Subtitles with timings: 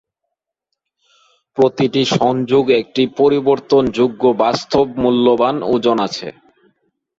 [1.57, 6.27] প্রতিটি সংযোগ একটি পরিবর্তনযোগ্য বাস্তব-মূল্যবান ওজন আছে।